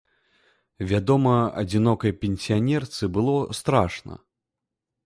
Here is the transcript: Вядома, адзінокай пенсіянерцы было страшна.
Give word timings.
Вядома, 0.91 1.33
адзінокай 1.65 2.11
пенсіянерцы 2.25 3.13
было 3.21 3.37
страшна. 3.61 4.13